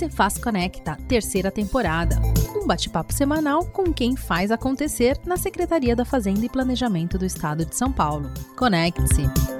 [0.00, 2.16] Cefaz Conecta, terceira temporada.
[2.56, 7.66] Um bate-papo semanal com quem faz acontecer na Secretaria da Fazenda e Planejamento do Estado
[7.66, 8.30] de São Paulo.
[8.56, 9.59] Conecte-se!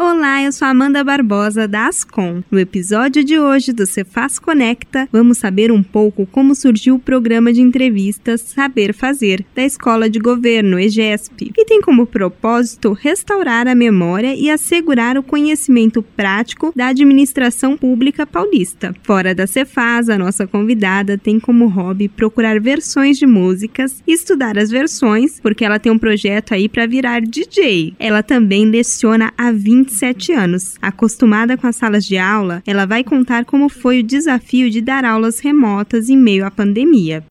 [0.00, 2.40] Olá, eu sou Amanda Barbosa da Ascom.
[2.52, 7.52] No episódio de hoje do Cefaz Conecta, vamos saber um pouco como surgiu o programa
[7.52, 13.74] de entrevistas Saber Fazer da Escola de Governo EGESP, que tem como propósito restaurar a
[13.74, 18.94] memória e assegurar o conhecimento prático da administração pública paulista.
[19.02, 24.56] Fora da Cefaz, a nossa convidada tem como hobby procurar versões de músicas e estudar
[24.58, 27.94] as versões, porque ela tem um projeto aí para virar DJ.
[27.98, 30.76] Ela também leciona há 20 27 anos.
[30.80, 35.04] Acostumada com as salas de aula, ela vai contar como foi o desafio de dar
[35.04, 37.24] aulas remotas em meio à pandemia.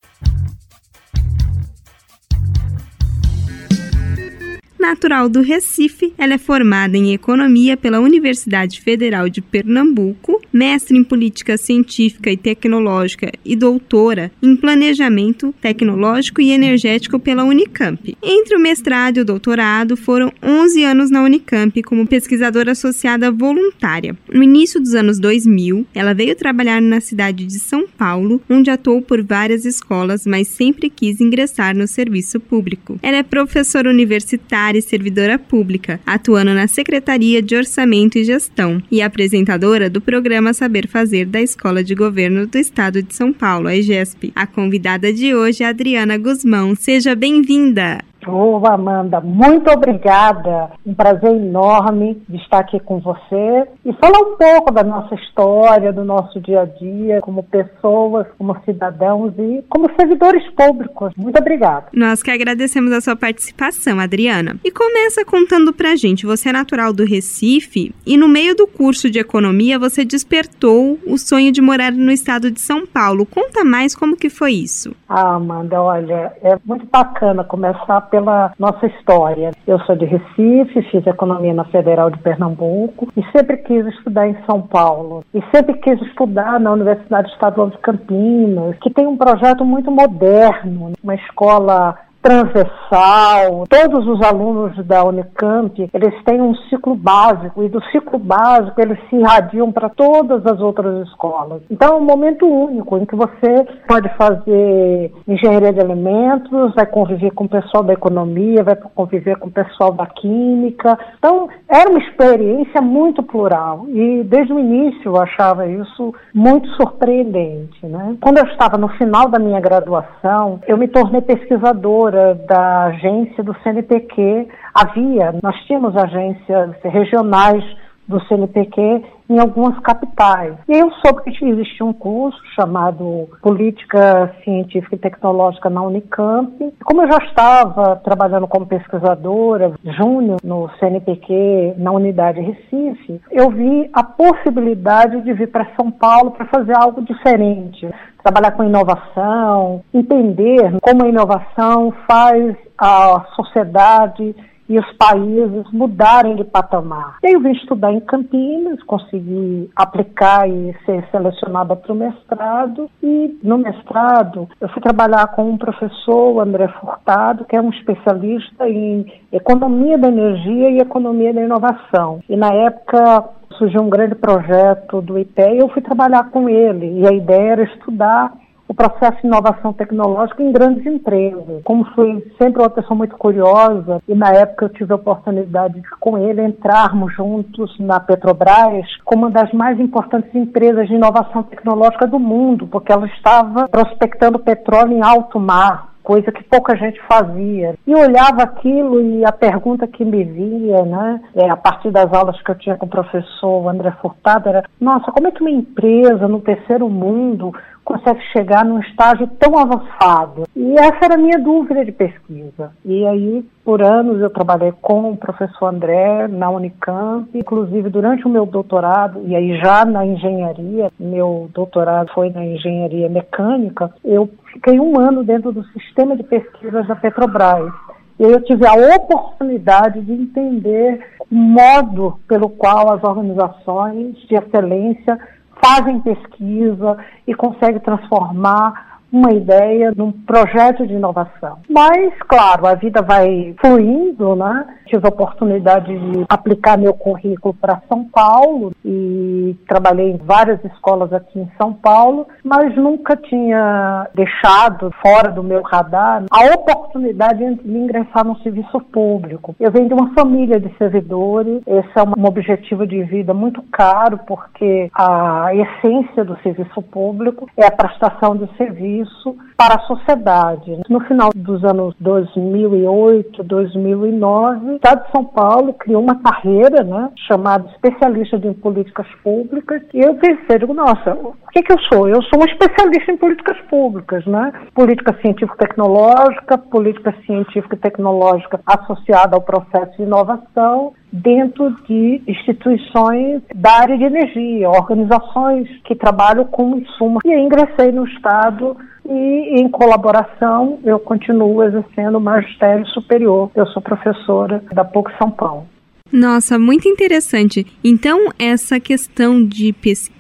[4.79, 11.03] Natural do Recife, ela é formada em Economia pela Universidade Federal de Pernambuco, mestre em
[11.03, 18.17] Política Científica e Tecnológica e doutora em Planejamento Tecnológico e Energético pela Unicamp.
[18.21, 24.17] Entre o mestrado e o doutorado, foram 11 anos na Unicamp como pesquisadora associada voluntária.
[24.31, 29.01] No início dos anos 2000, ela veio trabalhar na cidade de São Paulo, onde atuou
[29.01, 32.99] por várias escolas, mas sempre quis ingressar no serviço público.
[33.01, 39.01] Ela é professora universitária e servidora pública, atuando na Secretaria de Orçamento e Gestão e
[39.01, 43.75] apresentadora do programa Saber Fazer da Escola de Governo do Estado de São Paulo, a
[43.75, 44.31] EGESP.
[44.35, 46.75] A convidada de hoje é Adriana Guzmão.
[46.75, 48.06] Seja bem-vinda!
[48.25, 50.71] Ô, Amanda, muito obrigada.
[50.85, 55.93] Um prazer enorme de estar aqui com você e falar um pouco da nossa história,
[55.93, 61.13] do nosso dia a dia, como pessoas, como cidadãos e como servidores públicos.
[61.15, 61.87] Muito obrigada.
[61.93, 64.57] Nós que agradecemos a sua participação, Adriana.
[64.63, 69.09] E começa contando pra gente, você é natural do Recife e no meio do curso
[69.09, 73.25] de economia você despertou o sonho de morar no estado de São Paulo.
[73.25, 74.95] Conta mais como que foi isso.
[75.07, 79.51] Ah, Amanda, olha, é muito bacana começar pela nossa história.
[79.65, 84.37] Eu sou de Recife, fiz economia na Federal de Pernambuco e sempre quis estudar em
[84.45, 85.23] São Paulo.
[85.33, 90.93] E sempre quis estudar na Universidade Estadual de Campinas, que tem um projeto muito moderno,
[91.03, 93.65] uma escola transversal.
[93.69, 98.97] Todos os alunos da Unicamp, eles têm um ciclo básico e do ciclo básico eles
[99.09, 101.61] se irradiam para todas as outras escolas.
[101.69, 107.31] Então é um momento único em que você pode fazer engenharia de alimentos, vai conviver
[107.31, 110.97] com o pessoal da economia, vai conviver com o pessoal da química.
[111.17, 117.85] Então era uma experiência muito plural e desde o início eu achava isso muito surpreendente.
[117.85, 118.17] Né?
[118.21, 122.06] Quando eu estava no final da minha graduação, eu me tornei pesquisadora
[122.47, 124.47] da agência do CNPq.
[124.73, 127.63] Havia, nós tínhamos agências regionais
[128.07, 130.55] do CNPq em algumas capitais.
[130.67, 136.73] E eu soube que existia um curso chamado Política Científica e Tecnológica na Unicamp.
[136.83, 143.89] Como eu já estava trabalhando como pesquisadora júnior no CNPq, na unidade Recife, eu vi
[143.93, 147.89] a possibilidade de vir para São Paulo para fazer algo diferente,
[148.23, 154.35] trabalhar com inovação, entender como a inovação faz a sociedade
[154.69, 157.17] e os países mudarem de patamar.
[157.23, 162.89] Eu vim estudar em Campinas, consegui aplicar e ser selecionada para o mestrado.
[163.01, 168.67] E no mestrado eu fui trabalhar com um professor, André Furtado, que é um especialista
[168.67, 172.19] em economia da energia e economia da inovação.
[172.29, 176.99] E na época surgiu um grande projeto do IPE e eu fui trabalhar com ele.
[176.99, 178.33] E a ideia era estudar
[178.67, 181.61] o processo de inovação tecnológica em grandes empresas.
[181.63, 185.89] Como fui sempre uma pessoa muito curiosa, e na época eu tive a oportunidade de,
[185.99, 192.07] com ele, entrarmos juntos na Petrobras como uma das mais importantes empresas de inovação tecnológica
[192.07, 197.75] do mundo, porque ela estava prospectando petróleo em alto mar coisa que pouca gente fazia.
[197.85, 202.41] E olhava aquilo e a pergunta que me via, né, é, a partir das aulas
[202.41, 206.25] que eu tinha com o professor André Furtado, era: nossa, como é que uma empresa
[206.29, 207.53] no terceiro mundo
[207.87, 210.43] consegue chegar num estágio tão avançado?
[210.53, 212.73] E essa era a minha dúvida de pesquisa.
[212.83, 218.29] E aí, por anos, eu trabalhei com o professor André na Unicamp, inclusive durante o
[218.29, 224.77] meu doutorado, e aí já na engenharia, meu doutorado foi na engenharia mecânica, eu fiquei
[224.81, 227.71] um ano dentro do sistema de pesquisas da Petrobras.
[228.19, 230.99] E eu tive a oportunidade de entender
[231.29, 235.19] o modo pelo qual as organizações de excelência
[235.63, 241.59] fazem pesquisa e conseguem transformar uma ideia num projeto de inovação.
[241.69, 244.65] Mas, claro, a vida vai fluindo, né?
[244.85, 251.11] Tive a oportunidade de aplicar meu currículo para São Paulo e trabalhei em várias escolas
[251.13, 257.77] aqui em São Paulo, mas nunca tinha deixado fora do meu radar a oportunidade de
[257.77, 259.55] ingressar no serviço público.
[259.59, 264.19] Eu venho de uma família de servidores, esse é um objetivo de vida muito caro,
[264.25, 270.79] porque a essência do serviço público é a prestação de serviço isso para a sociedade.
[270.87, 277.09] No final dos anos 2008, 2009, o Estado de São Paulo criou uma carreira né,
[277.27, 282.07] chamada especialista em políticas públicas e eu pensei, digo, nossa, o que, que eu sou?
[282.07, 284.51] Eu sou uma especialista em políticas públicas, né?
[284.75, 293.71] Política científico-tecnológica, política científica e tecnológica associada ao processo de inovação, dentro de instituições da
[293.81, 297.19] área de energia, organizações que trabalham com insumo.
[297.25, 298.77] E ingressei no Estado
[299.07, 303.49] e, em colaboração, eu continuo exercendo o magistério superior.
[303.55, 305.67] Eu sou professora da PUC São Paulo.
[306.11, 307.65] Nossa, muito interessante.
[307.83, 310.16] Então, essa questão de pesquisa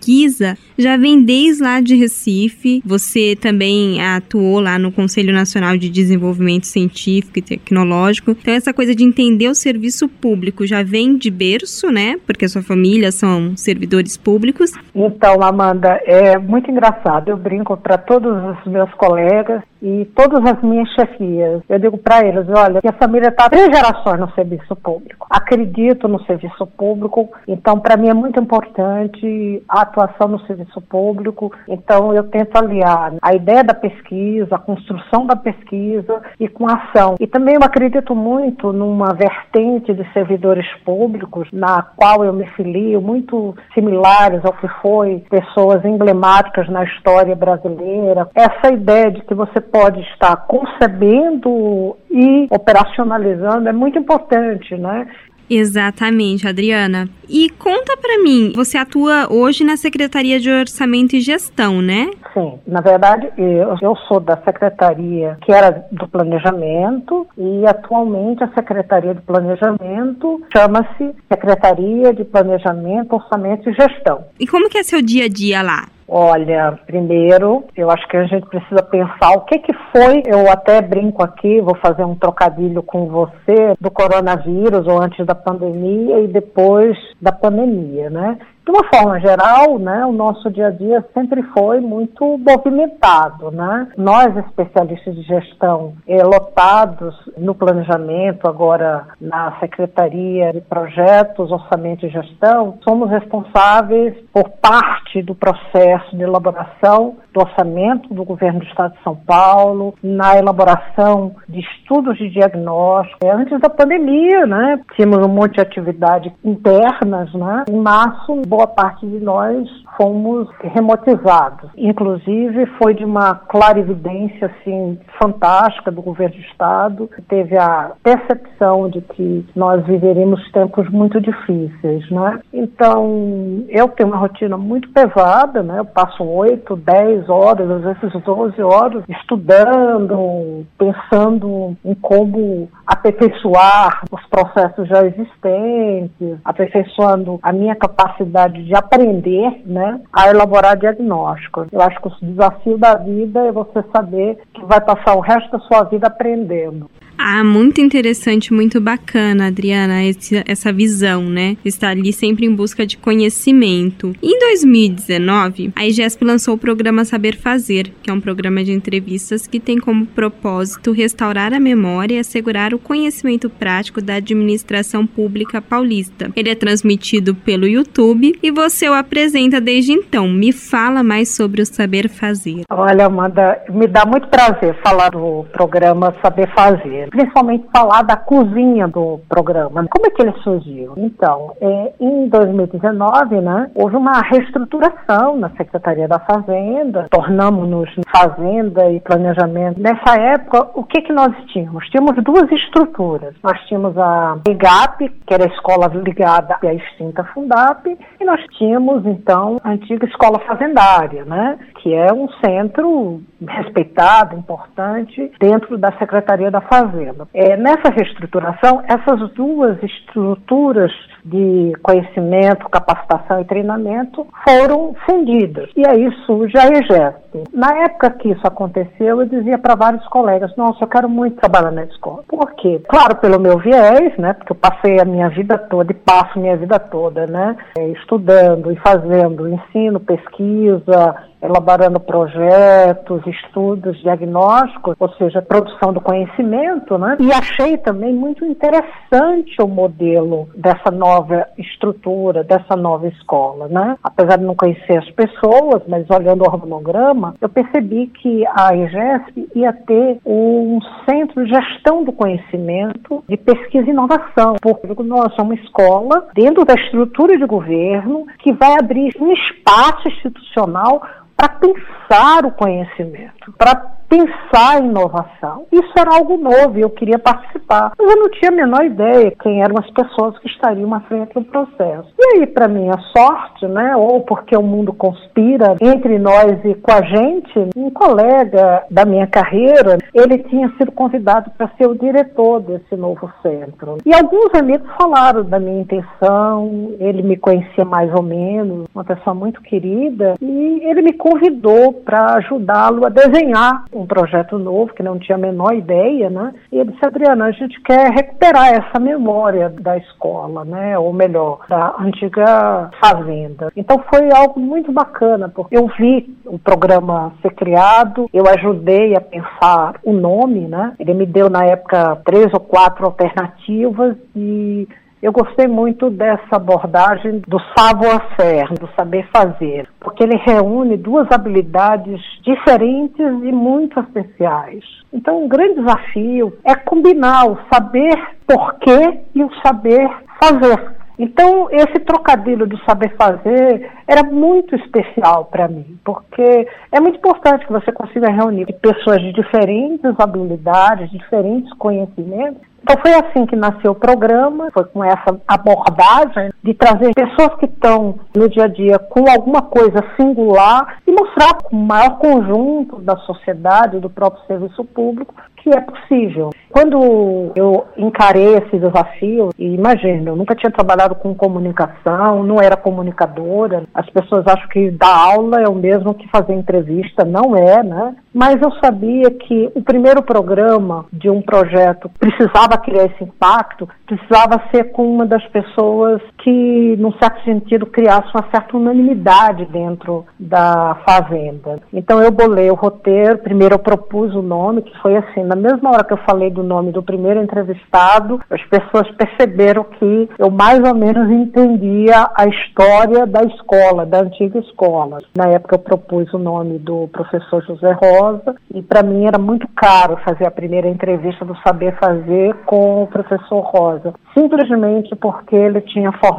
[0.77, 2.81] já vem desde lá de Recife.
[2.85, 8.31] Você também atuou lá no Conselho Nacional de Desenvolvimento Científico e Tecnológico.
[8.31, 12.17] Então, essa coisa de entender o serviço público já vem de berço, né?
[12.25, 14.71] Porque a sua família são servidores públicos.
[14.93, 17.29] Então, Amanda, é muito engraçado.
[17.29, 21.61] Eu brinco para todos os meus colegas e todas as minhas chefias.
[21.69, 25.27] Eu digo para eles: olha, minha família está três gerações no serviço público.
[25.29, 31.51] Acredito no serviço público, então para mim é muito importante a atuação no serviço público.
[31.67, 36.73] Então eu tento aliar a ideia da pesquisa, a construção da pesquisa e com a
[36.73, 37.15] ação.
[37.19, 43.01] E também eu acredito muito numa vertente de servidores públicos, na qual eu me filio,
[43.01, 48.29] muito similares ao que foi pessoas emblemáticas na história brasileira.
[48.35, 55.07] Essa ideia de que você pode estar concebendo e operacionalizando é muito importante, né?
[55.49, 57.09] Exatamente, Adriana.
[57.29, 62.09] E conta para mim, você atua hoje na Secretaria de Orçamento e Gestão, né?
[62.33, 68.47] Sim, na verdade eu, eu sou da Secretaria que era do Planejamento e atualmente a
[68.53, 74.25] Secretaria de Planejamento chama-se Secretaria de Planejamento, Orçamento e Gestão.
[74.39, 75.87] E como que é seu dia a dia lá?
[76.09, 80.81] Olha, primeiro, eu acho que a gente precisa pensar o que que foi, eu até
[80.81, 86.27] brinco aqui, vou fazer um trocadilho com você, do coronavírus ou antes da pandemia e
[86.27, 88.37] depois da pandemia, né?
[88.67, 93.49] De uma forma geral, né, o nosso dia a dia sempre foi muito movimentado.
[93.49, 93.87] Né?
[93.95, 102.09] Nós, especialistas de gestão, eh, lotados no planejamento, agora na Secretaria de Projetos, Orçamento e
[102.09, 108.95] Gestão, somos responsáveis por parte do processo de elaboração do orçamento do governo do Estado
[108.95, 113.19] de São Paulo, na elaboração de estudos de diagnóstico.
[113.31, 117.31] Antes da pandemia, né, tínhamos um monte de atividades internas.
[117.33, 117.65] Né?
[117.69, 121.71] Em março, boa parte de nós fomos remotizados.
[121.75, 127.09] Inclusive, foi de uma clarividência assim, fantástica do governo do Estado.
[127.27, 132.09] Teve a percepção de que nós viveríamos tempos muito difíceis.
[132.11, 132.39] Né?
[132.53, 135.79] Então, eu tenho uma rotina muito pesada, né?
[135.79, 144.25] eu passo 8, 10 horas, às vezes 12 horas, estudando, pensando em como aperfeiçoar os
[144.27, 151.67] processos já existentes, aperfeiçoando a minha capacidade de aprender, né, a elaborar diagnósticos.
[151.71, 155.51] Eu acho que o desafio da vida é você saber que vai passar o resto
[155.51, 156.89] da sua vida aprendendo.
[157.17, 161.57] Ah, muito interessante, muito bacana, Adriana, esse, essa visão, né?
[161.65, 164.13] Estar ali sempre em busca de conhecimento.
[164.21, 169.47] Em 2019, a IGESP lançou o programa Saber Fazer, que é um programa de entrevistas
[169.47, 175.59] que tem como propósito restaurar a memória e assegurar o conhecimento prático da administração pública
[175.59, 176.31] paulista.
[176.35, 180.27] Ele é transmitido pelo YouTube e você o apresenta desde então.
[180.27, 182.61] Me fala mais sobre o Saber Fazer.
[182.69, 188.87] Olha, Amanda, me dá muito prazer falar do programa Saber Fazer principalmente falar da cozinha
[188.87, 189.85] do programa.
[189.89, 190.93] Como é que ele surgiu?
[190.97, 198.99] Então, é, em 2019, né, houve uma reestruturação na Secretaria da Fazenda, tornamos-nos Fazenda e
[198.99, 199.79] Planejamento.
[199.79, 201.87] Nessa época, o que, que nós tínhamos?
[201.89, 203.35] Tínhamos duas estruturas.
[203.43, 207.85] Nós tínhamos a IGAP, que era a escola ligada à extinta Fundap,
[208.19, 215.31] e nós tínhamos, então, a antiga escola fazendária, né, que é um centro respeitado, importante,
[215.39, 217.27] dentro da Secretaria da Fazenda.
[217.33, 220.91] É, nessa reestruturação, essas duas estruturas
[221.23, 225.69] de conhecimento, capacitação e treinamento foram fundidas.
[225.75, 227.43] E aí surge a EGESP.
[227.53, 231.71] Na época que isso aconteceu, eu dizia para vários colegas: Nossa, eu quero muito trabalhar
[231.71, 232.23] na escola.
[232.27, 232.81] Por quê?
[232.87, 234.33] Claro, pelo meu viés, né?
[234.33, 237.55] Porque eu passei a minha vida toda e passo a minha vida toda, né?
[237.99, 247.17] Estudando e fazendo ensino, pesquisa, elaborando projetos, estudos, diagnósticos, ou seja, produção do conhecimento, né?
[247.19, 253.97] E achei também muito interessante o modelo dessa nova estrutura, dessa nova escola, né?
[254.03, 259.49] Apesar de não conhecer as pessoas, mas olhando o organograma, eu percebi que a EGESP
[259.55, 260.79] ia ter um
[261.09, 266.65] centro de gestão do conhecimento, de pesquisa e inovação, porque nós somos uma escola dentro
[266.65, 271.01] da estrutura de governo que vai abrir um espaço institucional
[271.37, 275.65] para pensar o conhecimento, para pensar em inovação.
[275.71, 277.91] Isso era algo novo e eu queria participar.
[277.97, 281.33] Mas eu não tinha a menor ideia quem eram as pessoas que estariam à frente
[281.33, 282.09] do processo.
[282.17, 286.91] E aí, para minha sorte, né, ou porque o mundo conspira entre nós e com
[286.91, 292.61] a gente, um colega da minha carreira, ele tinha sido convidado para ser o diretor
[292.61, 293.97] desse novo centro.
[294.05, 299.33] E alguns amigos falaram da minha intenção, ele me conhecia mais ou menos, uma pessoa
[299.33, 305.17] muito querida, e ele me convidou para ajudá-lo a desenhar um projeto novo, que não
[305.17, 306.53] tinha a menor ideia, né?
[306.71, 310.97] E ele disse, Adriana, a gente quer recuperar essa memória da escola, né?
[310.97, 313.71] Ou melhor, da antiga fazenda.
[313.75, 319.21] Então foi algo muito bacana, porque eu vi o programa ser criado, eu ajudei a
[319.21, 320.93] pensar o nome, né?
[320.99, 324.87] Ele me deu na época três ou quatro alternativas e
[325.21, 332.21] eu gostei muito dessa abordagem do savoir-faire, do saber fazer, porque ele reúne duas habilidades
[332.43, 334.83] diferentes e muito especiais.
[335.11, 340.07] Então, um grande desafio é combinar o saber porquê e o saber
[340.41, 340.97] fazer.
[341.19, 347.65] Então, esse trocadilho do saber fazer era muito especial para mim, porque é muito importante
[347.65, 353.91] que você consiga reunir pessoas de diferentes habilidades, diferentes conhecimentos, então foi assim que nasceu
[353.91, 358.97] o programa, foi com essa abordagem de trazer pessoas que estão no dia a dia
[358.97, 364.85] com alguma coisa singular e mostrar com o maior conjunto da sociedade, do próprio serviço
[364.85, 366.49] público, que é possível.
[366.77, 372.77] Quando eu encarei esse desafio, e imagina, eu nunca tinha trabalhado com comunicação, não era
[372.77, 377.81] comunicadora, as pessoas acham que dar aula é o mesmo que fazer entrevista, não é,
[377.81, 378.15] né?
[378.31, 384.61] Mas eu sabia que o primeiro programa de um projeto precisava criar esse impacto, precisava
[384.69, 390.97] ser com uma das pessoas que, num certo sentido, criasse uma certa unanimidade dentro da
[391.05, 391.81] fazenda.
[391.91, 395.89] Então eu bolei o roteiro, primeiro eu propus o nome, que foi assim, na mesma
[395.89, 400.79] hora que eu falei do nome do primeiro entrevistado, as pessoas perceberam que eu mais
[400.87, 405.17] ou menos entendia a história da escola, da antiga escola.
[405.35, 409.67] Na época eu propus o nome do professor José Rosa e para mim era muito
[409.75, 415.81] caro fazer a primeira entrevista do Saber Fazer com o professor Rosa, simplesmente porque ele
[415.81, 416.36] tinha formado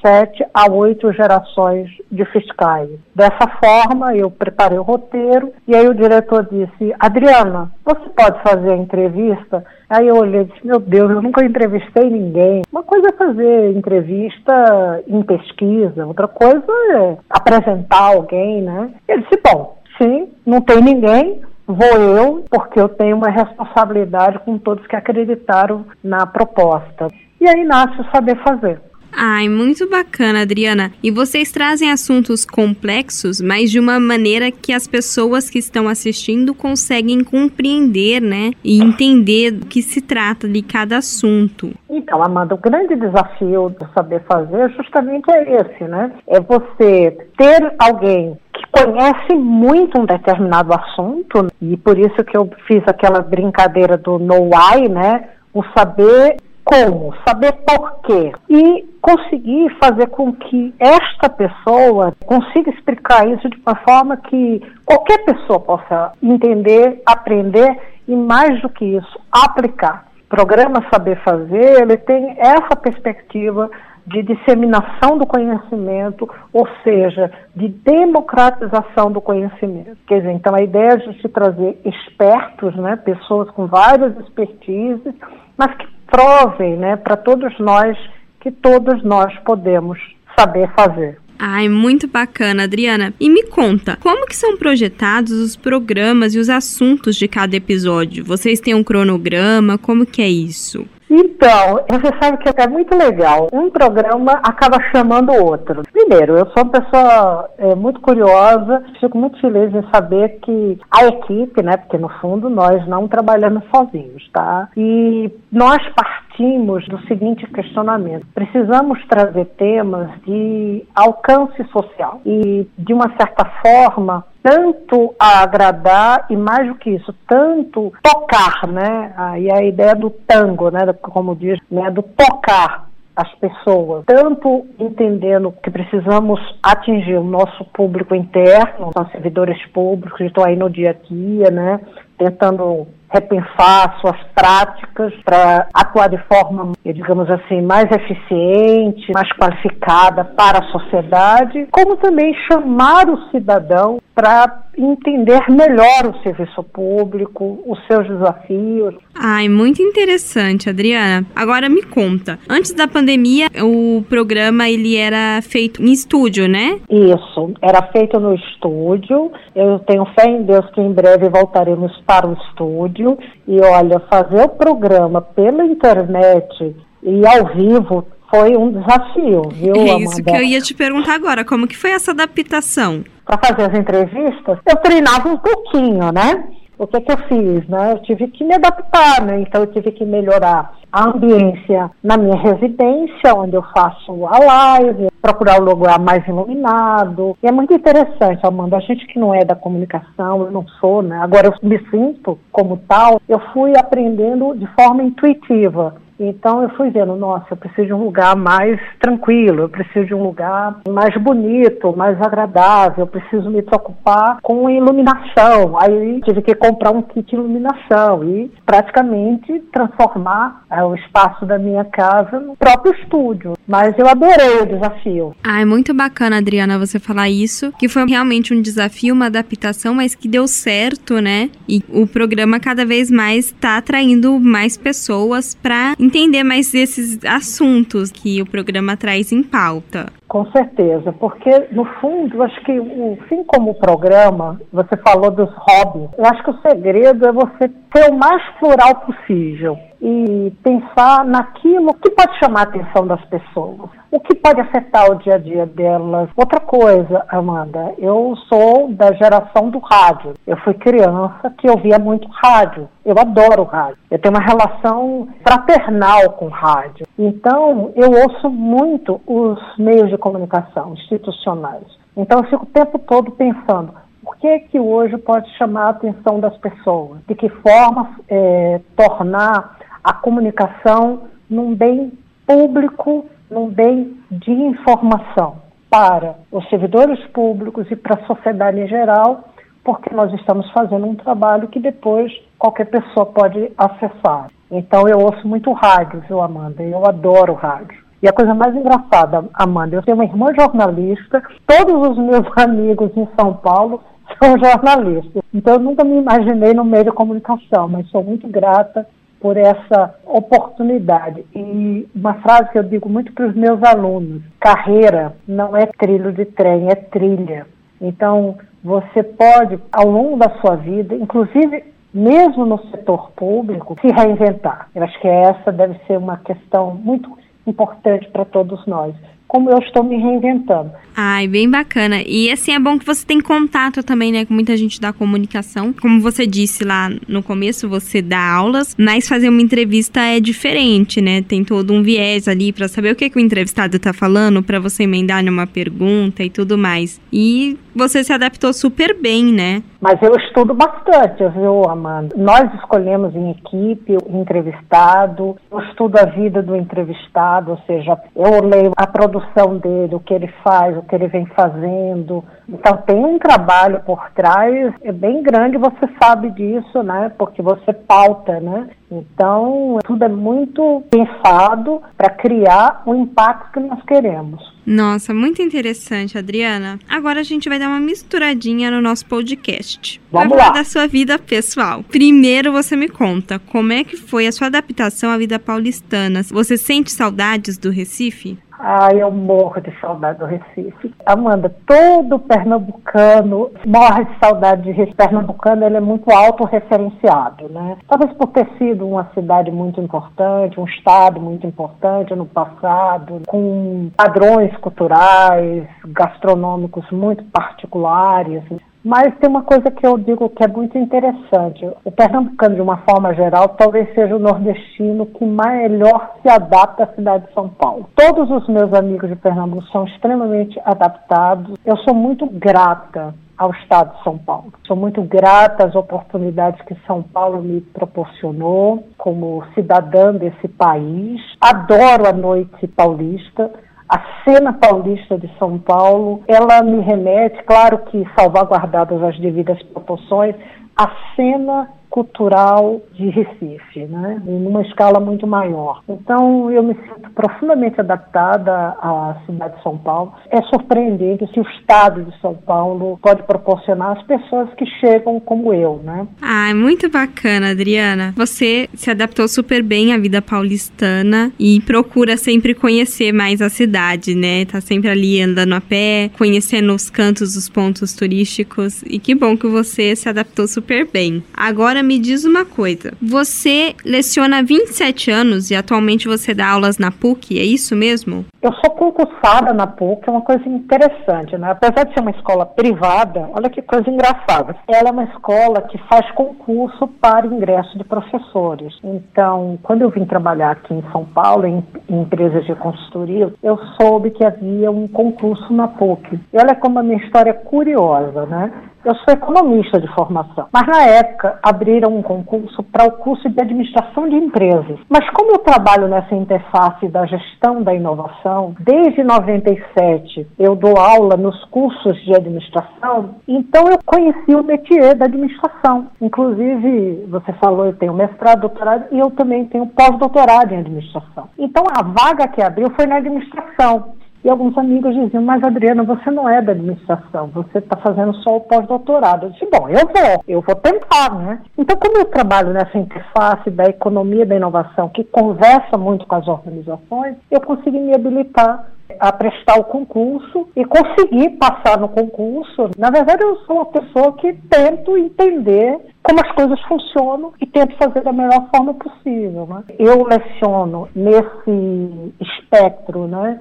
[0.00, 2.90] sete a oito gerações de fiscais.
[3.14, 8.72] Dessa forma, eu preparei o roteiro e aí o diretor disse: Adriana, você pode fazer
[8.72, 9.64] a entrevista?
[9.88, 12.62] Aí eu olhei e disse: Meu Deus, eu nunca entrevistei ninguém.
[12.70, 18.90] Uma coisa é fazer entrevista em pesquisa, outra coisa é apresentar alguém, né?
[19.08, 24.58] Ele disse: Bom, sim, não tem ninguém, vou eu, porque eu tenho uma responsabilidade com
[24.58, 27.08] todos que acreditaram na proposta.
[27.40, 28.80] E aí nasce o saber fazer.
[29.12, 30.92] Ai, muito bacana, Adriana.
[31.02, 36.54] E vocês trazem assuntos complexos, mas de uma maneira que as pessoas que estão assistindo
[36.54, 38.52] conseguem compreender, né?
[38.64, 41.72] E entender do que se trata de cada assunto.
[41.88, 46.12] Então, Amanda, o grande desafio do saber fazer justamente é esse, né?
[46.26, 52.48] É você ter alguém que conhece muito um determinado assunto, e por isso que eu
[52.66, 55.28] fiz aquela brincadeira do know why, né?
[55.52, 63.26] O saber como, saber por quê e conseguir fazer com que esta pessoa consiga explicar
[63.28, 69.20] isso de uma forma que qualquer pessoa possa entender, aprender e mais do que isso,
[69.30, 70.06] aplicar.
[70.24, 73.70] O programa Saber Fazer, ele tem essa perspectiva
[74.06, 79.96] de disseminação do conhecimento, ou seja, de democratização do conhecimento.
[80.06, 85.14] Quer dizer, então a ideia é de se trazer expertos, né, pessoas com várias expertises,
[85.56, 87.96] mas que provem né, para todos nós
[88.40, 89.98] que todos nós podemos
[90.36, 91.18] saber fazer.
[91.38, 93.14] Ai, muito bacana, Adriana.
[93.18, 98.22] E me conta, como que são projetados os programas e os assuntos de cada episódio?
[98.24, 99.78] Vocês têm um cronograma?
[99.78, 100.86] Como que é isso?
[101.10, 103.48] Então, você sabe que é muito legal.
[103.52, 105.82] Um programa acaba chamando o outro.
[105.92, 111.06] Primeiro, eu sou uma pessoa é, muito curiosa, fico muito feliz em saber que a
[111.06, 114.68] equipe, né, porque no fundo nós não trabalhamos sozinhos, tá?
[114.76, 123.10] E nós partimos do seguinte questionamento: precisamos trazer temas de alcance social e, de uma
[123.16, 129.12] certa forma, tanto a agradar e mais do que isso, tanto tocar, né?
[129.16, 130.80] Aí a ideia do tango, né?
[131.00, 131.90] Como diz, né?
[131.90, 139.60] Do tocar as pessoas, tanto entendendo que precisamos atingir o nosso público interno, são servidores
[139.72, 141.80] públicos que estão aí no dia a dia, né?
[142.16, 150.60] Tentando repensar suas práticas para atuar de forma, digamos assim, mais eficiente, mais qualificada para
[150.60, 158.06] a sociedade, como também chamar o cidadão para entender melhor o serviço público, os seus
[158.06, 158.94] desafios.
[159.14, 161.26] Ai, muito interessante, Adriana.
[161.34, 166.78] Agora me conta, antes da pandemia, o programa ele era feito em estúdio, né?
[166.90, 169.32] Isso, era feito no estúdio.
[169.54, 173.16] Eu tenho fé em Deus que em breve voltaremos para o estúdio.
[173.48, 179.98] E olha, fazer o programa pela internet e ao vivo foi um desafio, viu, É
[179.98, 183.04] isso que eu ia te perguntar agora, como que foi essa adaptação?
[183.24, 186.44] Para fazer as entrevistas, eu treinava um pouquinho, né?
[186.78, 187.92] O que, que eu fiz, né?
[187.92, 189.40] Eu tive que me adaptar, né?
[189.40, 195.08] Então eu tive que melhorar a ambiência na minha residência, onde eu faço a live,
[195.20, 197.36] procurar o lugar mais iluminado.
[197.42, 201.02] E é muito interessante, Amanda, a gente que não é da comunicação, eu não sou,
[201.02, 201.20] né?
[201.20, 205.96] Agora eu me sinto como tal, eu fui aprendendo de forma intuitiva.
[206.20, 210.14] Então eu fui vendo, nossa, eu preciso de um lugar mais tranquilo, eu preciso de
[210.14, 215.78] um lugar mais bonito, mais agradável, eu preciso me preocupar com iluminação.
[215.80, 221.58] Aí tive que comprar um kit de iluminação e praticamente transformar é, o espaço da
[221.58, 223.54] minha casa no próprio estúdio.
[223.66, 225.34] Mas eu adorei o desafio.
[225.42, 229.94] Ah, é muito bacana, Adriana, você falar isso, que foi realmente um desafio, uma adaptação,
[229.94, 231.48] mas que deu certo, né?
[231.68, 238.10] E o programa cada vez mais está atraindo mais pessoas para entender mais desses assuntos
[238.10, 240.06] que o programa traz em pauta.
[240.26, 246.10] Com certeza, porque no fundo, acho que assim como o programa, você falou dos hobbies,
[246.18, 251.94] eu acho que o segredo é você ser o mais plural possível e pensar naquilo
[251.94, 255.66] que pode chamar a atenção das pessoas, o que pode afetar o dia a dia
[255.66, 256.28] delas.
[256.36, 260.34] Outra coisa, Amanda, eu sou da geração do rádio.
[260.46, 262.88] Eu fui criança que ouvia muito rádio.
[263.04, 263.98] Eu adoro rádio.
[264.10, 267.06] Eu tenho uma relação fraternal com rádio.
[267.18, 271.84] Então, eu ouço muito os meios de comunicação institucionais.
[272.16, 275.90] Então, eu fico o tempo todo pensando o que é que hoje pode chamar a
[275.90, 277.20] atenção das pessoas?
[277.26, 282.12] De que forma é, tornar a comunicação num bem
[282.46, 285.56] público, num bem de informação
[285.90, 289.44] para os servidores públicos e para a sociedade em geral,
[289.84, 294.50] porque nós estamos fazendo um trabalho que depois qualquer pessoa pode acessar.
[294.70, 296.82] Então eu ouço muito rádio, viu, Amanda?
[296.82, 297.98] Eu adoro rádio.
[298.22, 303.10] E a coisa mais engraçada, Amanda, eu tenho uma irmã jornalista, todos os meus amigos
[303.16, 304.00] em São Paulo
[304.40, 305.42] são jornalistas.
[305.52, 309.06] Então eu nunca me imaginei no meio da comunicação, mas sou muito grata
[309.40, 311.44] por essa oportunidade.
[311.54, 316.32] E uma frase que eu digo muito para os meus alunos: carreira não é trilho
[316.32, 317.66] de trem, é trilha.
[318.00, 324.88] Então, você pode, ao longo da sua vida, inclusive mesmo no setor público, se reinventar.
[324.94, 329.14] Eu acho que essa deve ser uma questão muito importante para todos nós
[329.50, 330.92] como eu estou me reinventando.
[331.16, 332.22] Ai, bem bacana.
[332.24, 335.92] E assim, é bom que você tem contato também, né, com muita gente da comunicação.
[335.92, 341.20] Como você disse lá no começo, você dá aulas, mas fazer uma entrevista é diferente,
[341.20, 341.42] né?
[341.42, 344.78] Tem todo um viés ali para saber o que, que o entrevistado tá falando, para
[344.78, 347.20] você emendar numa pergunta e tudo mais.
[347.32, 349.82] E você se adaptou super bem, né?
[350.00, 352.34] Mas eu estudo bastante, viu, Amanda?
[352.38, 358.64] Nós escolhemos em equipe o entrevistado, eu estudo a vida do entrevistado, ou seja, eu
[358.64, 359.39] leio a produção
[359.78, 362.44] dele, o que ele faz, o que ele vem fazendo.
[362.68, 367.32] Então tem um trabalho por trás, é bem grande, você sabe disso, né?
[367.36, 368.88] Porque você pauta, né?
[369.10, 374.62] Então, tudo é muito pensado para criar o impacto que nós queremos.
[374.86, 376.98] Nossa, muito interessante, Adriana.
[377.08, 380.20] Agora a gente vai dar uma misturadinha no nosso podcast.
[380.30, 380.78] Vamos vai falar lá.
[380.78, 382.04] da sua vida pessoal.
[382.04, 386.42] Primeiro você me conta como é que foi a sua adaptação à vida paulistana.
[386.44, 388.58] Você sente saudades do Recife?
[388.82, 391.14] Ah, eu morro de saudade do Recife.
[391.26, 395.16] Amanda, todo pernambucano morre de saudade de Recife.
[395.16, 397.98] Pernambucano, ele é muito autorreferenciado, né?
[398.08, 404.10] Talvez por ter sido uma cidade muito importante, um estado muito importante no passado, com
[404.16, 408.62] padrões culturais, gastronômicos muito particulares.
[409.02, 411.90] Mas tem uma coisa que eu digo que é muito interessante.
[412.04, 417.14] O pernambucano, de uma forma geral, talvez seja o nordestino que melhor se adapta à
[417.14, 418.08] cidade de São Paulo.
[418.14, 421.78] Todos os meus amigos de Pernambuco são extremamente adaptados.
[421.84, 424.72] Eu sou muito grata ao Estado de São Paulo.
[424.86, 431.40] Sou muito grata às oportunidades que São Paulo me proporcionou como cidadã desse país.
[431.60, 433.70] Adoro a noite paulista
[434.10, 440.56] a cena paulista de São Paulo, ela me remete, claro que salvaguardadas as devidas proporções,
[440.96, 444.42] à cena cultural de Recife, né?
[444.44, 446.02] numa escala muito maior.
[446.08, 450.34] Então, eu me sinto profundamente adaptada à cidade de São Paulo.
[450.50, 455.72] É surpreendente se o estado de São Paulo pode proporcionar às pessoas que chegam como
[455.72, 456.26] eu, né?
[456.42, 458.34] Ah, é muito bacana, Adriana.
[458.36, 464.34] Você se adaptou super bem à vida paulistana e procura sempre conhecer mais a cidade,
[464.34, 464.64] né?
[464.64, 469.02] Tá sempre ali andando a pé, conhecendo os cantos, os pontos turísticos.
[469.02, 471.42] E que bom que você se adaptou super bem.
[471.54, 473.12] Agora Agora me diz uma coisa.
[473.20, 478.46] Você leciona há 27 anos e atualmente você dá aulas na PUC, é isso mesmo?
[478.62, 481.70] Eu sou concursada na PUC, é uma coisa interessante, né?
[481.70, 484.76] Apesar de ser uma escola privada, olha que coisa engraçada.
[484.88, 488.94] Ela é uma escola que faz concurso para ingresso de professores.
[489.04, 493.78] Então, quando eu vim trabalhar aqui em São Paulo, em, em empresas de consultoria, eu
[494.00, 496.40] soube que havia um concurso na PUC.
[496.52, 498.72] E olha como a minha história é curiosa, né?
[499.02, 503.58] Eu sou economista de formação, mas na época abriram um concurso para o curso de
[503.58, 504.98] administração de empresas.
[505.08, 511.34] Mas como eu trabalho nessa interface da gestão da inovação, desde 97 eu dou aula
[511.38, 516.08] nos cursos de administração, então eu conheci o métier da administração.
[516.20, 521.48] Inclusive, você falou, eu tenho mestrado, doutorado e eu também tenho pós-doutorado em administração.
[521.58, 524.19] Então a vaga que abriu foi na administração.
[524.42, 528.56] E alguns amigos diziam, mas Adriana, você não é da administração, você está fazendo só
[528.56, 529.46] o pós-doutorado.
[529.46, 531.60] Eu disse, bom, eu vou, eu vou tentar, né?
[531.76, 536.48] Então, como eu trabalho nessa interface da economia da inovação, que conversa muito com as
[536.48, 538.86] organizações, eu consegui me habilitar
[539.18, 542.90] a prestar o concurso e conseguir passar no concurso.
[542.98, 547.96] Na verdade, eu sou uma pessoa que tento entender como as coisas funcionam e tento
[547.96, 549.66] fazer da melhor forma possível.
[549.66, 549.84] Né?
[549.98, 553.60] Eu leciono nesse espectro né,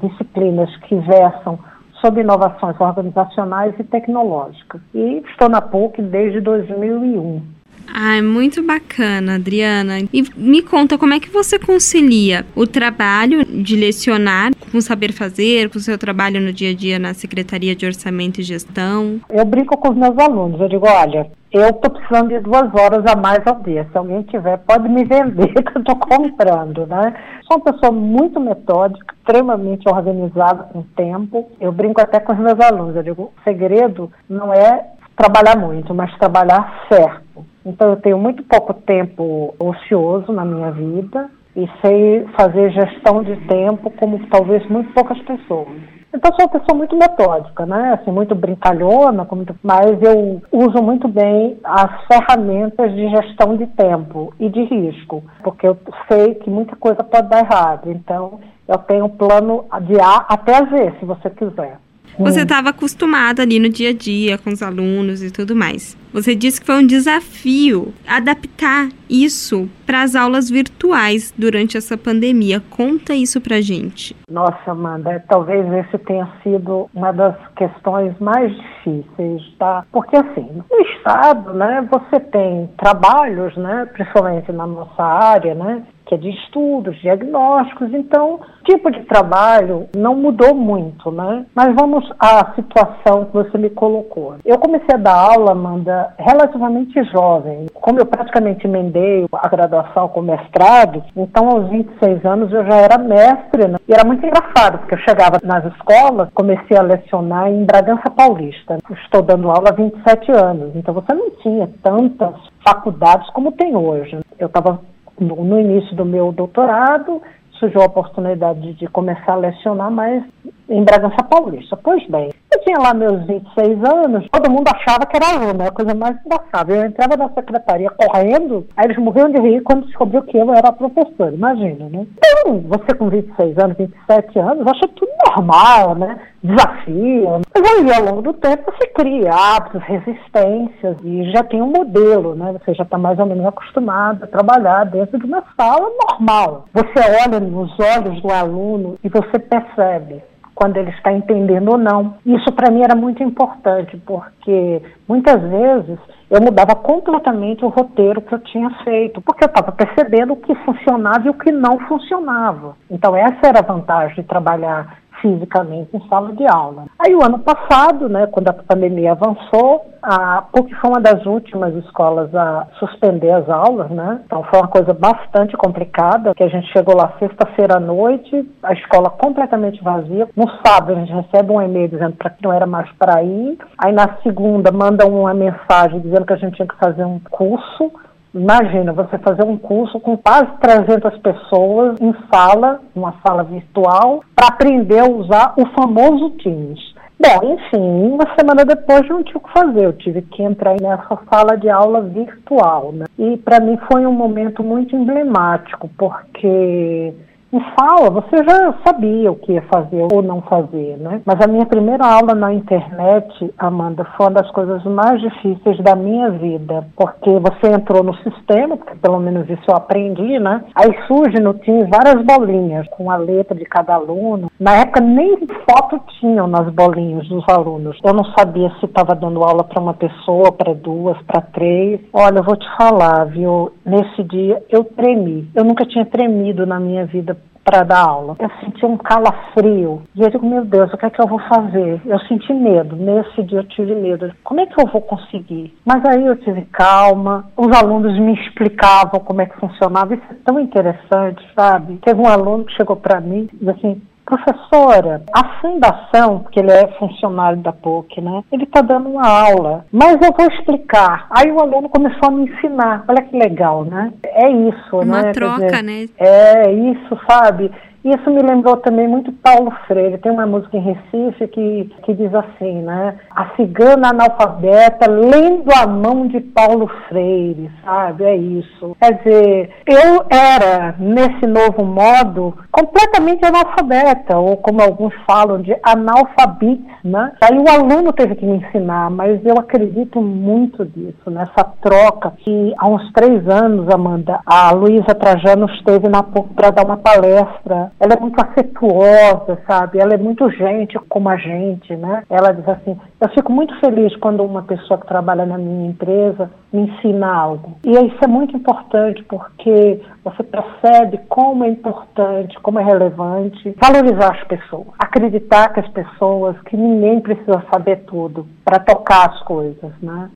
[0.00, 1.58] disciplinas que versam
[2.00, 4.80] sobre inovações organizacionais e tecnológicas.
[4.94, 7.53] E estou na PUC desde 2001.
[7.92, 9.98] Ah, é muito bacana, Adriana.
[10.12, 15.70] E me conta como é que você concilia o trabalho de lecionar com saber fazer,
[15.70, 19.20] com o seu trabalho no dia a dia na Secretaria de Orçamento e Gestão?
[19.28, 23.06] Eu brinco com os meus alunos, eu digo, olha, eu estou precisando de duas horas
[23.06, 23.86] a mais ao dia.
[23.92, 27.14] Se alguém tiver, pode me vender, que eu estou comprando, né?
[27.46, 31.48] Sou uma pessoa muito metódica, extremamente organizada com tempo.
[31.60, 32.96] Eu brinco até com os meus alunos.
[32.96, 34.84] Eu digo, o segredo não é
[35.16, 37.46] trabalhar muito, mas trabalhar certo.
[37.64, 43.36] Então eu tenho muito pouco tempo ocioso na minha vida e sei fazer gestão de
[43.46, 45.94] tempo como talvez muito poucas pessoas.
[46.14, 47.94] Então sou uma pessoa muito metódica, né?
[47.94, 49.26] Assim, muito brincalhona,
[49.62, 55.66] mas eu uso muito bem as ferramentas de gestão de tempo e de risco, porque
[55.66, 55.76] eu
[56.08, 57.90] sei que muita coisa pode dar errado.
[57.90, 61.78] Então eu tenho um plano de A até Z, se você quiser.
[62.18, 65.96] Você estava acostumada ali no dia a dia com os alunos e tudo mais.
[66.12, 72.62] Você disse que foi um desafio adaptar isso para as aulas virtuais durante essa pandemia.
[72.70, 74.14] Conta isso para gente.
[74.30, 79.84] Nossa, Amanda, talvez esse tenha sido uma das questões mais difíceis, tá?
[79.90, 86.14] Porque assim, no estado, né, você tem trabalhos, né, principalmente na nossa área, né, que
[86.14, 91.44] é de estudos, diagnósticos, então tipo de trabalho não mudou muito, né?
[91.54, 94.36] Mas vamos à situação que você me colocou.
[94.44, 97.66] Eu comecei a dar aula, Amanda, relativamente jovem.
[97.74, 102.98] Como eu praticamente emendei a graduação com mestrado, então aos 26 anos eu já era
[102.98, 103.78] mestre, né?
[103.86, 108.78] E era muito engraçado, porque eu chegava nas escolas, comecei a lecionar em Bragança Paulista.
[109.04, 112.34] Estou dando aula há 27 anos, então você não tinha tantas
[112.66, 114.18] faculdades como tem hoje.
[114.38, 114.80] Eu estava
[115.18, 117.22] no, no início do meu doutorado,
[117.52, 120.22] surgiu a oportunidade de, começar a lecionar mais
[120.68, 121.76] em Bragança Paulista.
[121.76, 122.30] Pois bem,
[122.64, 126.16] tinha lá meus 26 anos, todo mundo achava que era aluno, é a coisa mais
[126.24, 126.72] engraçada.
[126.72, 130.72] Eu entrava na secretaria correndo, aí eles morriam de rir quando descobriu que eu era
[130.72, 132.06] professor, imagina, né?
[132.16, 136.18] Então, você com 26 anos, 27 anos, acha tudo normal, né?
[136.42, 137.40] Desafio.
[137.54, 142.34] Mas aí, ao longo do tempo, você cria hábitos, resistências e já tem um modelo,
[142.34, 142.52] né?
[142.52, 146.66] Você já está mais ou menos acostumado a trabalhar dentro de uma sala normal.
[146.72, 150.22] Você olha nos olhos do aluno e você percebe
[150.54, 152.14] quando ele está entendendo ou não.
[152.24, 155.98] Isso para mim era muito importante, porque muitas vezes
[156.30, 160.54] eu mudava completamente o roteiro que eu tinha feito, porque eu estava percebendo o que
[160.56, 162.76] funcionava e o que não funcionava.
[162.90, 166.84] Então essa era a vantagem de trabalhar fisicamente em sala de aula.
[166.98, 171.74] Aí o ano passado, né, quando a pandemia avançou, a PUC foi uma das últimas
[171.76, 174.20] escolas a suspender as aulas, né?
[174.26, 178.74] Então foi uma coisa bastante complicada, que a gente chegou lá sexta-feira à noite, a
[178.74, 180.28] escola completamente vazia.
[180.36, 183.56] No sábado a gente recebe um e-mail dizendo para que não era mais para ir.
[183.78, 187.90] Aí na segunda manda uma mensagem dizendo que a gente tinha que fazer um curso
[188.34, 194.48] Imagina você fazer um curso com quase 300 pessoas em sala, uma sala virtual, para
[194.48, 196.94] aprender a usar o famoso Teams.
[197.16, 201.16] Bom, enfim, uma semana depois não tinha o que fazer, eu tive que entrar nessa
[201.30, 202.92] sala de aula virtual.
[202.92, 203.06] Né?
[203.16, 207.14] E para mim foi um momento muito emblemático, porque
[207.54, 211.22] em sala, você já sabia o que ia fazer ou não fazer, né?
[211.24, 215.94] Mas a minha primeira aula na internet, Amanda, foi uma das coisas mais difíceis da
[215.94, 220.64] minha vida, porque você entrou no sistema, porque pelo menos isso eu aprendi, né?
[220.74, 224.50] Aí surge no Teams várias bolinhas com a letra de cada aluno.
[224.58, 227.96] Na época nem foto tinham nas bolinhas dos alunos.
[228.02, 232.00] Eu não sabia se estava dando aula para uma pessoa, para duas, para três.
[232.12, 233.72] Olha, eu vou te falar, viu?
[233.84, 235.48] Nesse dia eu tremi.
[235.54, 238.36] Eu nunca tinha tremido na minha vida para dar aula.
[238.38, 240.02] Eu senti um calafrio.
[240.14, 242.00] E eu digo, meu Deus, o que é que eu vou fazer?
[242.04, 242.94] Eu senti medo.
[242.94, 244.30] Nesse dia eu tive medo.
[244.44, 245.74] Como é que eu vou conseguir?
[245.84, 247.46] Mas aí eu tive calma.
[247.56, 250.14] Os alunos me explicavam como é que funcionava.
[250.14, 251.96] Isso é tão interessante, sabe?
[252.04, 256.70] Teve um aluno que chegou para mim e disse assim, Professora, a fundação, porque ele
[256.70, 258.42] é funcionário da PUC, né?
[258.50, 261.26] Ele está dando uma aula, mas eu vou explicar.
[261.30, 263.04] Aí o aluno começou a me ensinar.
[263.06, 264.12] Olha que legal, né?
[264.24, 265.22] É isso, uma né?
[265.22, 266.08] Uma troca, dizer, né?
[266.18, 267.70] É isso, sabe?
[268.04, 270.18] Isso me lembrou também muito Paulo Freire.
[270.18, 273.16] Tem uma música em Recife que, que diz assim, né?
[273.34, 278.24] A cigana analfabeta lendo a mão de Paulo Freire, sabe?
[278.24, 278.94] É isso.
[279.00, 286.84] Quer dizer, eu era, nesse novo modo, completamente analfabeta, ou como alguns falam, de analfabetes,
[287.02, 287.32] né?
[287.40, 292.74] Aí o aluno teve que me ensinar, mas eu acredito muito disso, nessa troca que
[292.76, 297.93] há uns três anos, Amanda, a Luísa Trajano esteve na PUC para dar uma palestra
[297.98, 299.98] ela é muito afetuosa, sabe?
[299.98, 302.22] Ela é muito gente como a gente, né?
[302.28, 306.50] Ela diz assim: eu fico muito feliz quando uma pessoa que trabalha na minha empresa
[306.72, 307.76] me ensina algo.
[307.84, 314.34] E isso é muito importante porque você percebe como é importante, como é relevante valorizar
[314.34, 319.92] as pessoas, acreditar que as pessoas, que ninguém precisa saber tudo para tocar as coisas,
[320.02, 320.30] né?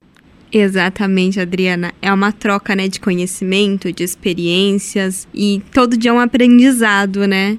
[0.51, 1.91] Exatamente, Adriana.
[2.01, 7.57] É uma troca, né, de conhecimento, de experiências e todo dia é um aprendizado, né?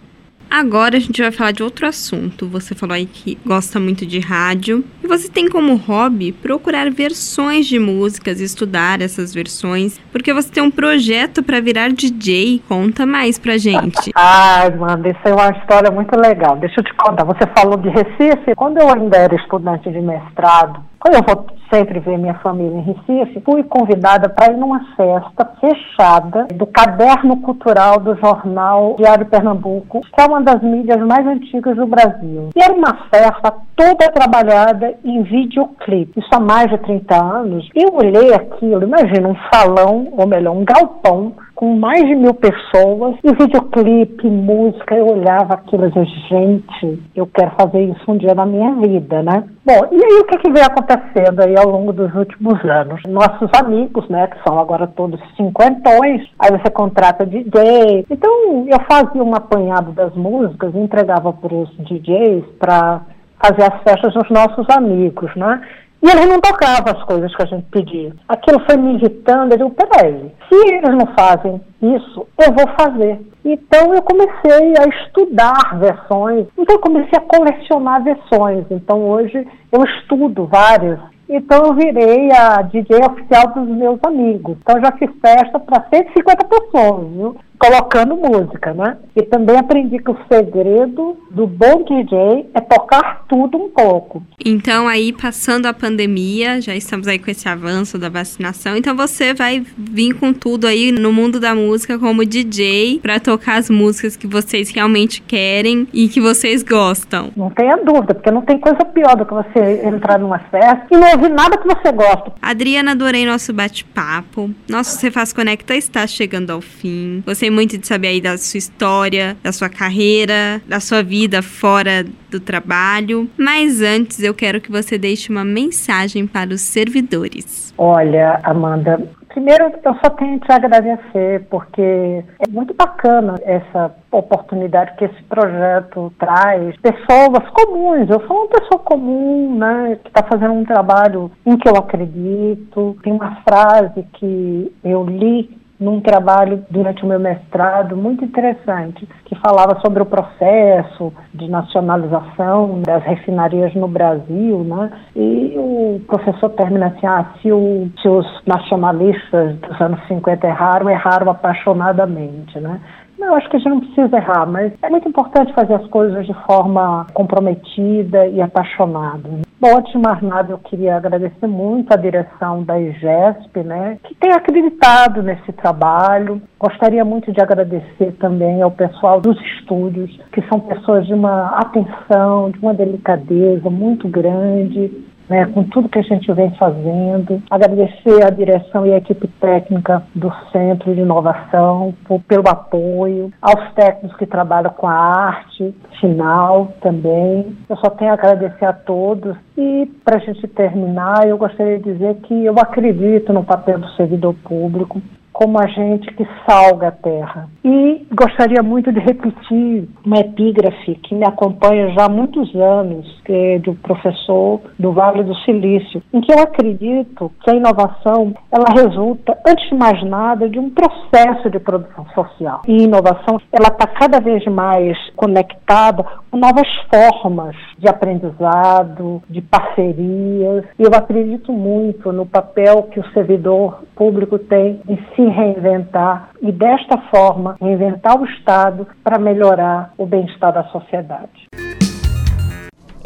[0.50, 2.48] Agora a gente vai falar de outro assunto.
[2.48, 7.66] Você falou aí que gosta muito de rádio e você tem como hobby procurar versões
[7.66, 12.61] de músicas e estudar essas versões, porque você tem um projeto para virar DJ.
[12.68, 14.11] Conta mais pra gente.
[14.16, 16.57] Ai, mano, isso é uma história muito legal.
[16.57, 17.22] Deixa eu te contar.
[17.22, 18.57] Você falou de Recife.
[18.57, 22.82] Quando eu ainda era estudante de mestrado, quando eu vou sempre ver minha família em
[22.82, 30.02] Recife, fui convidada para ir numa festa fechada do Caderno Cultural do jornal Diário Pernambuco,
[30.02, 32.50] que é uma das mídias mais antigas do Brasil.
[32.54, 36.20] E era uma festa toda trabalhada em videoclipe.
[36.20, 37.68] Isso há mais de 30 anos.
[37.74, 43.16] Eu olhei aquilo, imagina um salão, ou melhor, um galpão com mais de mil pessoas,
[43.22, 48.34] e videoclipe, música, eu olhava aquilo e dizia, gente, eu quero fazer isso um dia
[48.34, 49.44] na minha vida, né?
[49.66, 53.02] Bom, e aí o que, que vem acontecendo aí ao longo dos últimos anos?
[53.06, 58.06] Nossos amigos, né, que são agora todos cinquentões, aí você contrata DJ.
[58.10, 63.02] Então eu fazia um apanhado das músicas, entregava para os DJs para
[63.38, 65.60] fazer as festas dos nossos amigos, né?
[66.02, 68.12] E eles não tocavam as coisas que a gente pedia.
[68.26, 69.52] Aquilo foi me irritando.
[69.52, 73.20] Eu digo, peraí, se eles não fazem isso, eu vou fazer.
[73.44, 76.46] Então eu comecei a estudar versões.
[76.56, 78.64] Então eu comecei a colecionar versões.
[78.70, 80.98] Então hoje eu estudo várias.
[81.28, 84.56] Então eu virei a DJ oficial dos meus amigos.
[84.60, 87.36] Então já fiz festa para 150 pessoas, viu?
[87.60, 88.96] Colocando música, né?
[89.14, 94.22] E também aprendi que o segredo do bom DJ é tocar tudo um pouco.
[94.42, 99.34] Então, aí, passando a pandemia, já estamos aí com esse avanço da vacinação, então você
[99.34, 104.16] vai vir com tudo aí no mundo da música como DJ para tocar as músicas
[104.16, 107.30] que vocês realmente querem e que vocês gostam.
[107.36, 110.96] Não tenha dúvida, porque não tem coisa pior do que você entrar numa festa e
[110.96, 112.32] não ouvir nada que você gosta.
[112.40, 114.50] Adriana, adorei nosso bate-papo.
[114.68, 117.22] Nosso Cefaz Conecta está chegando ao fim.
[117.50, 122.04] Gostei muito de saber aí da sua história, da sua carreira, da sua vida fora
[122.30, 123.28] do trabalho.
[123.36, 127.74] Mas antes, eu quero que você deixe uma mensagem para os servidores.
[127.76, 135.04] Olha, Amanda, Primeiro, eu só tenho que agradecer, porque é muito bacana essa oportunidade que
[135.04, 136.76] esse projeto traz.
[136.78, 141.68] Pessoas comuns, eu sou uma pessoa comum, né, que está fazendo um trabalho em que
[141.68, 142.96] eu acredito.
[143.04, 149.34] Tem uma frase que eu li num trabalho durante o meu mestrado muito interessante, que
[149.36, 154.90] falava sobre o processo de nacionalização das refinarias no Brasil, né?
[155.16, 160.90] E o professor termina assim, ah, se, o, se os nacionalistas dos anos 50 erraram,
[160.90, 162.78] erraram apaixonadamente, né?
[163.20, 166.26] Eu acho que a gente não precisa errar, mas é muito importante fazer as coisas
[166.26, 169.28] de forma comprometida e apaixonada.
[169.61, 174.14] Bom, antes de mais nada, eu queria agradecer muito a direção da IGESP, né, que
[174.14, 176.40] tem acreditado nesse trabalho.
[176.59, 182.50] Gostaria muito de agradecer também ao pessoal dos estúdios, que são pessoas de uma atenção,
[182.50, 184.90] de uma delicadeza muito grande,
[185.30, 187.40] né, com tudo que a gente vem fazendo.
[187.48, 193.72] Agradecer à direção e à equipe técnica do Centro de Inovação por, pelo apoio, aos
[193.74, 197.56] técnicos que trabalham com a arte final também.
[197.68, 199.36] Eu só tenho a agradecer a todos.
[199.56, 203.88] E, para a gente terminar, eu gostaria de dizer que eu acredito no papel do
[203.90, 205.00] servidor público
[205.32, 207.48] como agente que salga a terra.
[207.64, 213.32] E gostaria muito de repetir uma epígrafe que me acompanha já há muitos anos, que
[213.32, 218.66] é do professor do Vale do Silício, em que eu acredito que a inovação ela
[218.74, 222.62] resulta, antes de mais nada, de um processo de produção social.
[222.66, 230.64] E inovação ela está cada vez mais conectada com novas formas de aprendizado, de parcerias.
[230.78, 236.50] E eu acredito muito no papel que o servidor público tem em se reinventar e,
[236.52, 241.48] desta forma, reinventar o Estado para melhorar o bem-estar da sociedade.